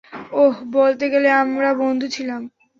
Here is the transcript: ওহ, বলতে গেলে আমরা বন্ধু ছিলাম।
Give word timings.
ওহ, 0.33 0.55
বলতে 0.73 1.05
গেলে 1.09 1.29
আমরা 1.43 1.69
বন্ধু 1.73 2.07
ছিলাম। 2.07 2.41